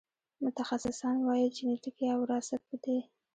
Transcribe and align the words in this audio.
متخصصان 0.45 1.17
وايي 1.27 1.47
جنېتیک 1.57 1.95
یا 2.07 2.13
وراثت 2.21 2.61
په 2.69 2.75
دې 2.83 2.97